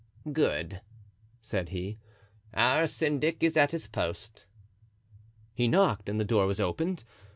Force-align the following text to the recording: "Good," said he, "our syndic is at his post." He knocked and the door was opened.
"Good," 0.33 0.81
said 1.43 1.69
he, 1.69 1.99
"our 2.55 2.87
syndic 2.87 3.43
is 3.43 3.55
at 3.55 3.69
his 3.69 3.85
post." 3.85 4.47
He 5.53 5.67
knocked 5.67 6.09
and 6.09 6.19
the 6.19 6.25
door 6.25 6.47
was 6.47 6.59
opened. 6.59 7.03